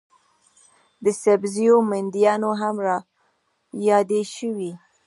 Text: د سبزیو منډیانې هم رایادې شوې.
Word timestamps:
د 1.03 1.05
سبزیو 1.21 1.77
منډیانې 1.89 2.51
هم 2.61 2.75
رایادې 2.85 4.21
شوې. 4.35 4.71